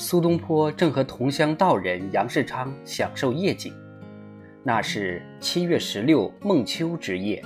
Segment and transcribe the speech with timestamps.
[0.00, 3.74] 苏东坡正和同乡道人杨世昌享受夜景。
[4.62, 7.44] 那是七月十六孟秋之夜，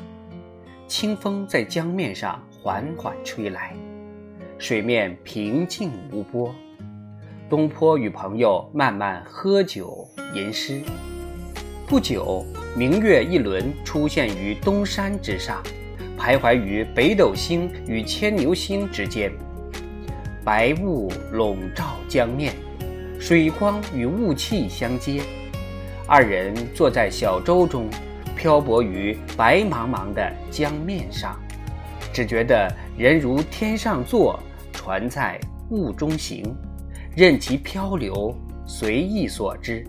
[0.86, 3.74] 清风在江面上缓缓吹来，
[4.58, 6.54] 水面平静无波。
[7.48, 10.82] 东坡与朋友慢慢喝酒吟诗。
[11.86, 12.44] 不久，
[12.76, 15.62] 明月一轮出现于东山之上，
[16.18, 19.32] 徘徊于北斗星与牵牛星之间。
[20.44, 22.52] 白雾笼罩江面，
[23.20, 25.22] 水光与雾气相接。
[26.08, 27.88] 二人坐在小舟中，
[28.36, 31.38] 漂泊于白茫茫的江面上，
[32.12, 32.68] 只觉得
[32.98, 34.38] 人如天上坐，
[34.72, 36.44] 船在雾中行，
[37.14, 38.34] 任其漂流，
[38.66, 39.86] 随意所之。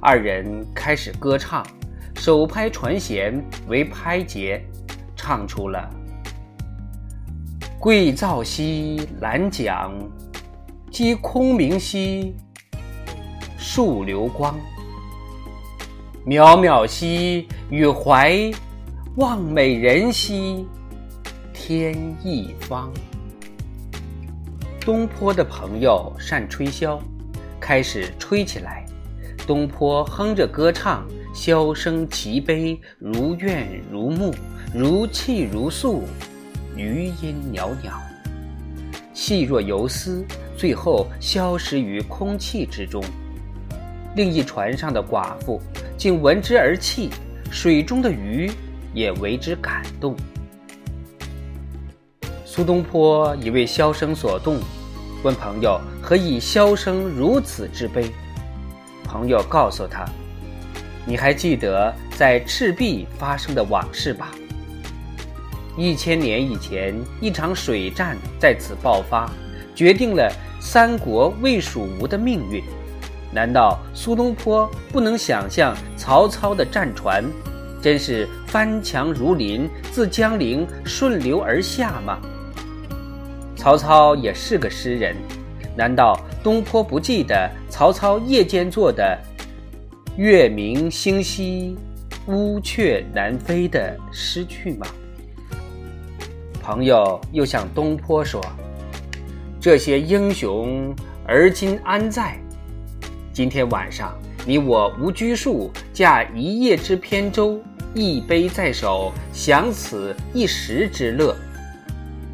[0.00, 1.66] 二人开始歌唱，
[2.14, 4.62] 手拍船舷为拍节，
[5.16, 5.90] 唱出了。
[7.86, 9.92] 桂棹兮兰桨，
[10.90, 12.34] 击空明兮
[13.56, 14.58] 溯流光。
[16.26, 18.50] 渺渺兮予怀，
[19.14, 20.66] 望美人兮
[21.52, 22.92] 天一方。
[24.80, 26.98] 东坡的朋友善吹箫，
[27.60, 28.84] 开始吹起来。
[29.46, 34.34] 东坡哼着歌唱，箫声齐悲，如怨如慕，
[34.74, 36.02] 如泣如诉。
[36.76, 37.98] 余音袅袅，
[39.14, 40.24] 细若游丝，
[40.56, 43.02] 最后消失于空气之中。
[44.14, 45.60] 另一船上的寡妇
[45.96, 47.10] 竟闻之而泣，
[47.50, 48.50] 水中的鱼
[48.92, 50.14] 也为之感动。
[52.44, 54.58] 苏东坡已为箫声所动，
[55.22, 58.10] 问朋友何以箫声如此之悲？
[59.02, 60.04] 朋友告诉他
[61.06, 64.30] ：“你还记得在赤壁发生的往事吧？”
[65.76, 69.30] 一千年以前，一场水战在此爆发，
[69.74, 72.62] 决定了三国魏蜀吴的命运。
[73.30, 77.22] 难道苏东坡不能想象曹操的战船
[77.82, 82.18] 真是翻墙如林，自江陵顺流而下吗？
[83.54, 85.14] 曹操也是个诗人，
[85.76, 89.18] 难道东坡不记得曹操夜间做的
[90.16, 91.76] “月明星稀，
[92.28, 94.86] 乌鹊南飞”的诗句吗？
[96.66, 98.44] 朋友又向东坡说
[99.62, 100.92] ：“这些英雄
[101.24, 102.36] 而今安在？
[103.32, 104.12] 今天晚上，
[104.44, 107.60] 你我无拘束，驾一叶之扁舟，
[107.94, 111.36] 一杯在手，享此一时之乐。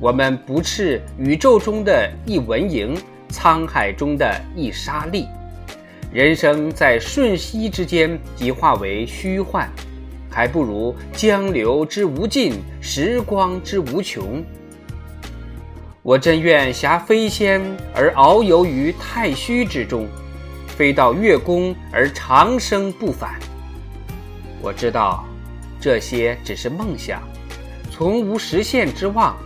[0.00, 5.26] 我们不啻宇宙中的一蚊蝇，沧海中的一沙粒，
[6.10, 9.69] 人生在瞬息之间即化为虚幻。”
[10.32, 14.43] 还不如江流之无尽，时光之无穷。
[16.03, 17.60] 我真愿挟飞仙
[17.94, 20.09] 而遨游于太虚之中，
[20.66, 23.38] 飞到月宫而长生不返。
[24.60, 25.25] 我知道，
[25.81, 27.22] 这些只是梦想，
[27.91, 29.37] 从无实现之望，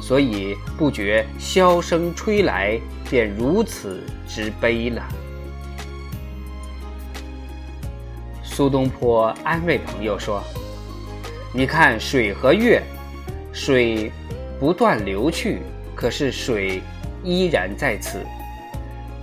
[0.00, 2.78] 所以不觉箫声吹来，
[3.08, 5.02] 便如此之悲了。
[8.52, 10.42] 苏东坡安慰朋友说
[11.54, 12.82] ：“你看水和月，
[13.50, 14.12] 水
[14.60, 15.60] 不断流去，
[15.94, 16.82] 可是水
[17.24, 18.18] 依然在此；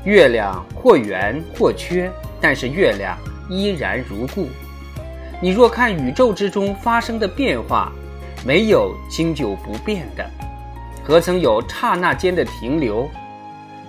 [0.03, 2.09] 月亮或圆或缺，
[2.41, 3.15] 但是月亮
[3.47, 4.47] 依然如故。
[5.39, 7.91] 你若看宇宙之中发生的变化，
[8.43, 10.27] 没有经久不变的，
[11.03, 13.07] 何曾有刹那间的停留？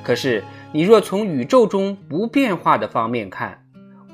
[0.02, 3.58] 可是你若从宇宙中不变化的方面看，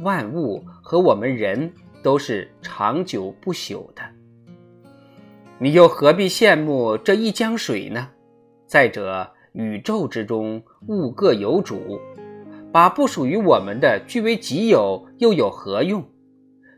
[0.03, 4.03] 万物。”和我们人都是长久不朽的，
[5.59, 8.11] 你又何必羡慕这一江水呢？
[8.69, 11.99] 再者，宇宙之中物各有主，
[12.71, 16.09] 把不属于我们的据为己有，又有何用？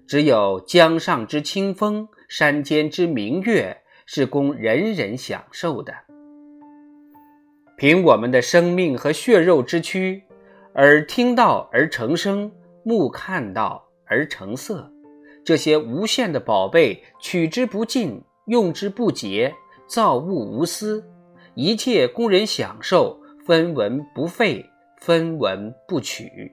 [0.06, 3.76] 只有江上之清风，山间之明月，
[4.06, 5.92] 是供人人享受的。
[7.76, 10.22] 凭我们的生命和血肉之躯，
[10.76, 12.50] 耳听到而成声，
[12.82, 13.86] 目看到。
[14.08, 14.90] 而成色，
[15.44, 19.54] 这些无限的宝贝，取之不尽，用之不竭，
[19.86, 21.04] 造物无私，
[21.54, 24.64] 一切供人享受，分文不费，
[24.98, 26.52] 分文不取。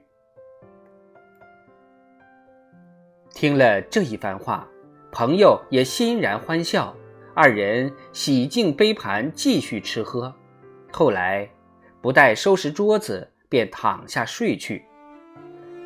[3.34, 4.66] 听了这一番话，
[5.12, 6.96] 朋友也欣然欢笑，
[7.34, 10.34] 二人洗净杯盘，继续吃喝。
[10.90, 11.46] 后来，
[12.00, 14.82] 不待收拾桌子，便躺下睡去。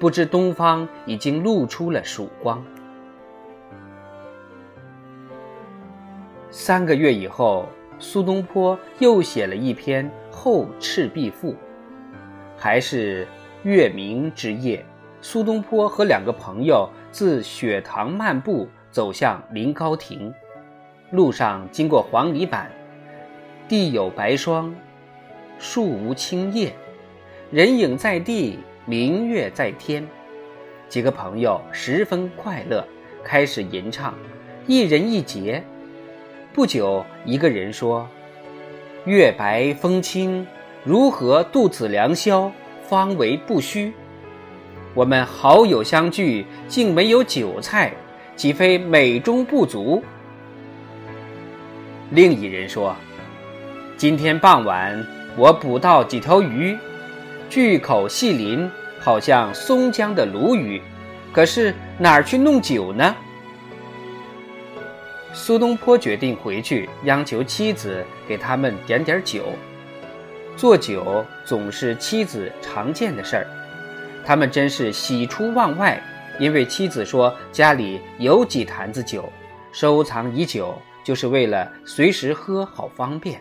[0.01, 2.65] 不知东方已经露出了曙光。
[6.51, 7.69] 三个月以后，
[7.99, 11.53] 苏东坡又写了一篇《后赤壁赋》。
[12.57, 13.29] 还是
[13.63, 14.83] 月明之夜，
[15.21, 20.33] 苏东坡和两个朋友自雪堂漫步走向临高亭。
[21.11, 22.71] 路上经过黄泥板，
[23.69, 24.75] 地有白霜，
[25.59, 26.73] 树无青叶，
[27.51, 30.05] 人影在地，明月在天。
[30.89, 32.85] 几个朋友十分快乐，
[33.23, 34.13] 开始吟唱，
[34.67, 35.63] 一人一节。
[36.53, 38.09] 不久，一个人说
[39.07, 40.45] ：“月白风清，
[40.83, 42.51] 如何度此良宵？
[42.89, 43.93] 方为不虚。
[44.93, 47.93] 我们好友相聚，竟没有酒菜，
[48.35, 50.03] 岂非美中不足？”
[52.11, 52.97] 另一人说
[53.97, 55.07] ：“今天傍晚，
[55.37, 56.77] 我捕到几条鱼，
[57.51, 58.71] 巨口细鳞，
[59.01, 60.81] 好像松江的鲈鱼。
[61.33, 63.15] 可是哪儿去弄酒呢？”
[65.35, 69.45] 苏东坡决定回去央求妻子给他们点点酒。
[70.57, 73.47] 做酒总是妻子常见的事儿，
[74.25, 76.01] 他们真是喜出望外，
[76.39, 79.29] 因为妻子说家里有几坛子酒，
[79.73, 80.75] 收藏已久。
[81.03, 83.41] 就是为了随时喝好方便。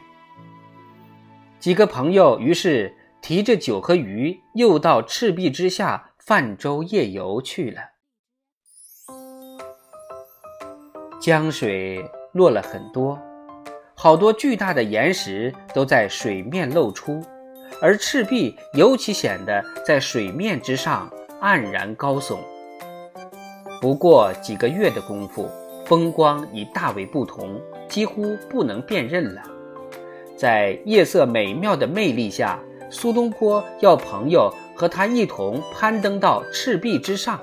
[1.59, 2.91] 几个朋友于是
[3.21, 7.81] 提着酒和鱼，又到赤壁之下泛舟夜游去了。
[11.21, 13.19] 江水落了很多，
[13.95, 17.21] 好多巨大的岩石都在水面露出，
[17.81, 21.11] 而赤壁尤其显得在水面之上
[21.41, 22.37] 黯然高耸。
[23.81, 25.49] 不过几个月的功夫。
[25.85, 29.41] 风光已大为不同，几乎不能辨认了。
[30.37, 32.59] 在夜色美妙的魅力下，
[32.91, 37.39] 苏东坡要朋友和他一同攀登到赤壁之上，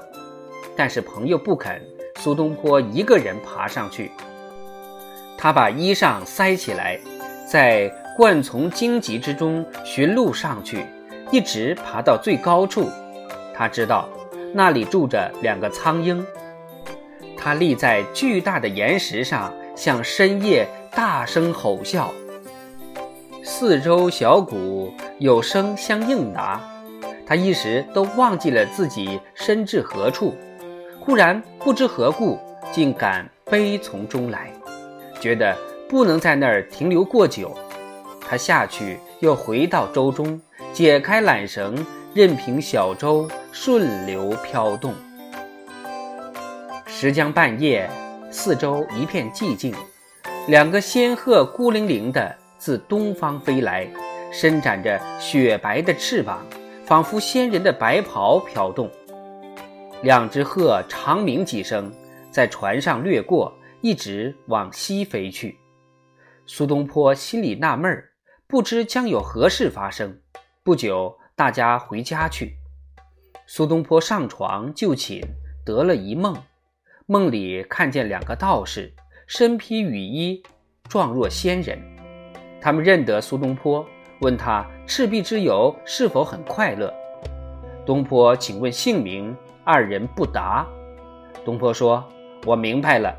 [0.76, 1.80] 但是朋友不肯，
[2.18, 4.10] 苏东坡一个人爬上去。
[5.38, 6.98] 他把衣裳塞起来，
[7.48, 10.84] 在灌丛荆棘之中寻路上去，
[11.30, 12.88] 一直爬到最高处。
[13.54, 14.08] 他知道
[14.52, 16.24] 那里住着两个苍鹰。
[17.36, 22.12] 他立在巨大的岩石上，向深夜大声吼叫。
[23.44, 26.60] 四周小鼓有声相应答，
[27.26, 30.34] 他一时都忘记了自己身至何处。
[31.00, 32.38] 忽然不知何故，
[32.70, 34.52] 竟感悲从中来，
[35.18, 35.56] 觉得
[35.88, 37.56] 不能在那儿停留过久。
[38.28, 40.38] 他下去，又回到舟中，
[40.74, 41.74] 解开缆绳，
[42.12, 44.92] 任凭小舟顺流飘动。
[46.84, 47.88] 时将半夜，
[48.30, 49.74] 四周一片寂静。
[50.46, 53.88] 两个仙鹤孤零零的自东方飞来，
[54.30, 56.44] 伸展着雪白的翅膀，
[56.84, 58.90] 仿佛仙人的白袍飘动。
[60.02, 61.92] 两只鹤长鸣几声，
[62.30, 65.56] 在船上掠过，一直往西飞去。
[66.46, 68.10] 苏东坡心里纳闷儿，
[68.46, 70.20] 不知将有何事发生。
[70.62, 72.56] 不久，大家回家去。
[73.46, 75.22] 苏东坡上床就寝，
[75.64, 76.36] 得了一梦。
[77.06, 78.92] 梦里看见两个道士，
[79.26, 80.42] 身披雨衣，
[80.88, 81.78] 状若仙人。
[82.60, 83.86] 他们认得苏东坡，
[84.20, 86.92] 问他赤壁之游是否很快乐。
[87.84, 90.66] 东坡请问姓名，二人不答。
[91.44, 92.02] 东坡说
[92.44, 93.14] ：“我明白了，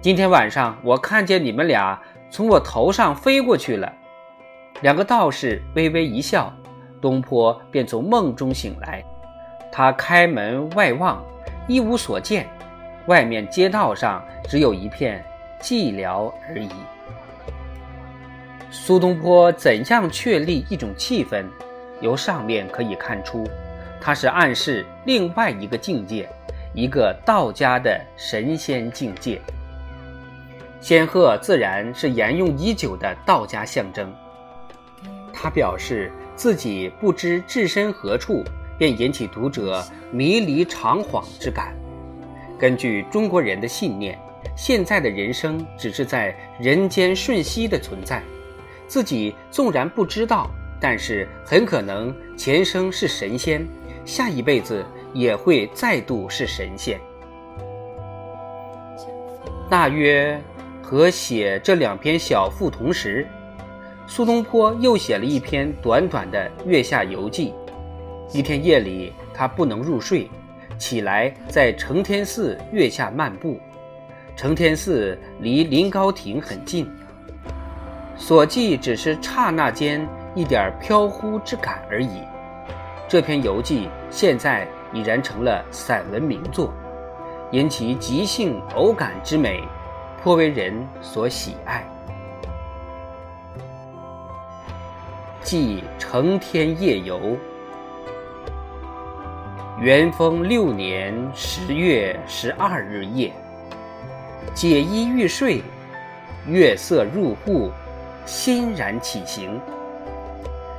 [0.00, 2.00] 今天晚上我看见你们俩
[2.30, 3.92] 从我头上飞过去了。”
[4.82, 6.52] 两个道士微微一笑，
[7.00, 9.04] 东坡便从梦中醒来。
[9.72, 11.22] 他开门外望，
[11.66, 12.48] 一无所见。
[13.06, 15.24] 外面街道上只有一片
[15.60, 16.68] 寂寥而已。
[18.78, 21.44] 苏东坡怎样确立一种气氛？
[22.00, 23.42] 由上面可以看出，
[24.00, 26.28] 他是暗示另外一个境界，
[26.74, 29.40] 一个道家的神仙境界。
[30.80, 34.14] 仙鹤自然是沿用已久的道家象征。
[35.32, 38.44] 他表示自己不知置身何处，
[38.78, 41.74] 便引起读者迷离长恍之感。
[42.58, 44.16] 根据中国人的信念，
[44.54, 48.22] 现在的人生只是在人间瞬息的存在，
[48.86, 50.50] 自己纵然不知道，
[50.80, 53.66] 但是很可能前生是神仙，
[54.04, 57.00] 下一辈子也会再度是神仙。
[59.68, 60.40] 大约
[60.80, 63.26] 和写这两篇小赋同时，
[64.06, 67.52] 苏东坡又写了一篇短短的《月下游记》。
[68.36, 70.30] 一天夜里，他不能入睡。
[70.78, 73.58] 起来，在承天寺月下漫步。
[74.36, 76.86] 承天寺离临高亭很近，
[78.16, 82.22] 所记只是刹那间一点飘忽之感而已。
[83.08, 86.72] 这篇游记现在已然成了散文名作，
[87.52, 89.62] 因其即兴偶感之美，
[90.22, 91.84] 颇为人所喜爱。
[95.42, 97.36] 记承天夜游，
[99.78, 103.32] 元丰六年十月十二日夜，
[104.52, 105.62] 解衣欲睡，
[106.48, 107.70] 月色入户，
[108.26, 109.58] 欣然起行。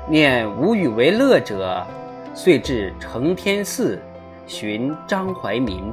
[0.07, 1.83] 念无与为乐者，
[2.35, 3.99] 遂至承天寺，
[4.45, 5.91] 寻张怀民。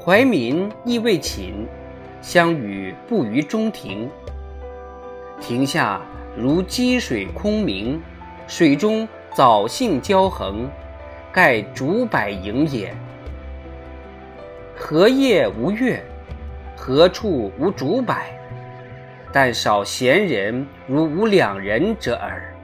[0.00, 1.66] 怀民亦未寝，
[2.22, 4.10] 相与步于中庭。
[5.40, 6.00] 庭下
[6.36, 8.00] 如积水空明，
[8.46, 10.68] 水中藻荇交横。
[11.30, 12.92] 盖竹柏影也。
[14.74, 16.02] 何夜无月？
[16.74, 18.14] 何处无竹柏？
[19.32, 22.54] 但少闲人如吾两人者耳。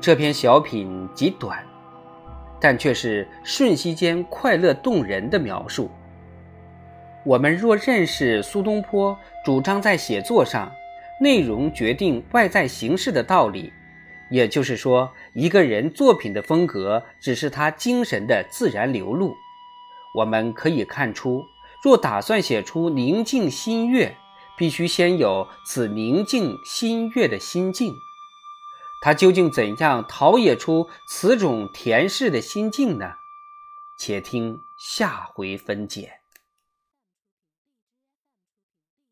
[0.00, 1.64] 这篇小品极短，
[2.60, 5.90] 但却是瞬息间快乐动人的描述。
[7.24, 10.72] 我们若认识苏东坡主张在写作上，
[11.20, 13.72] 内容决定外在形式的道理。
[14.30, 19.34] 也就是说，一个人作品的风格只是他精神的自然流露。
[20.14, 21.44] 我们可以看出，
[21.82, 24.16] 若打算写出宁静心悦，
[24.56, 27.94] 必须先有此宁静心悦的心境。
[29.02, 33.14] 他究竟怎样陶冶出此种恬适的心境呢？
[33.96, 36.19] 且听下回分解。